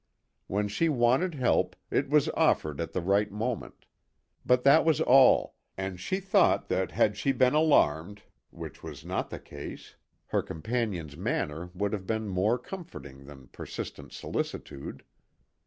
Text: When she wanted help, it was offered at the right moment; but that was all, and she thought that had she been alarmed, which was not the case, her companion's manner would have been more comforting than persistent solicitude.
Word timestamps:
When 0.47 0.67
she 0.67 0.89
wanted 0.89 1.35
help, 1.35 1.75
it 1.91 2.09
was 2.09 2.27
offered 2.29 2.81
at 2.81 2.91
the 2.91 3.03
right 3.03 3.31
moment; 3.31 3.85
but 4.43 4.63
that 4.63 4.83
was 4.83 4.99
all, 4.99 5.53
and 5.77 5.99
she 5.99 6.19
thought 6.19 6.69
that 6.69 6.89
had 6.89 7.15
she 7.15 7.31
been 7.31 7.53
alarmed, 7.53 8.23
which 8.49 8.81
was 8.81 9.05
not 9.05 9.29
the 9.29 9.37
case, 9.37 9.97
her 10.29 10.41
companion's 10.41 11.15
manner 11.15 11.69
would 11.75 11.93
have 11.93 12.07
been 12.07 12.27
more 12.27 12.57
comforting 12.57 13.25
than 13.27 13.49
persistent 13.49 14.11
solicitude. 14.11 15.03